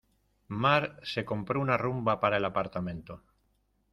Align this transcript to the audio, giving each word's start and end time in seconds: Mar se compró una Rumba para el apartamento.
Mar 0.47 0.97
se 1.03 1.25
compró 1.25 1.61
una 1.61 1.77
Rumba 1.77 2.19
para 2.19 2.37
el 2.37 2.45
apartamento. 2.45 3.21